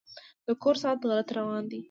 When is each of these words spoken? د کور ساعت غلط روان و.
د 0.47 0.47
کور 0.63 0.75
ساعت 0.81 0.99
غلط 1.09 1.29
روان 1.37 1.63
و. 1.69 1.75